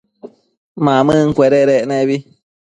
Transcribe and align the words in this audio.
Mamëncuededec 0.85 1.83
nebi 1.91 2.15